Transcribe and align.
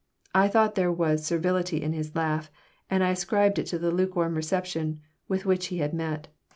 I 0.33 0.47
thought 0.47 0.73
there 0.73 0.91
was 0.91 1.23
servility 1.23 1.79
in 1.79 1.93
his 1.93 2.15
laugh, 2.15 2.49
and 2.89 3.03
I 3.03 3.11
ascribed 3.11 3.59
it 3.59 3.67
to 3.67 3.77
the 3.77 3.91
lukewarm 3.91 4.33
reception 4.33 4.99
with 5.27 5.45
which 5.45 5.67
he 5.67 5.77
had 5.77 5.93
met. 5.93 6.27